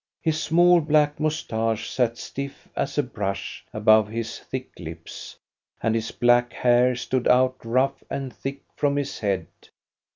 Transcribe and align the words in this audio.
His 0.19 0.41
small 0.41 0.81
black 0.81 1.19
moustache 1.19 1.87
sat 1.91 2.17
stiff 2.17 2.67
as 2.75 2.97
a 2.97 3.03
brush 3.03 3.63
above 3.71 4.07
his 4.07 4.39
thick 4.39 4.71
lips, 4.79 5.37
and 5.79 5.93
his 5.93 6.09
black 6.09 6.53
hair 6.53 6.95
stood 6.95 7.27
out 7.27 7.63
rough 7.63 8.03
and 8.09 8.33
thick 8.33 8.61
from 8.75 8.95
his 8.95 9.19
head. 9.19 9.45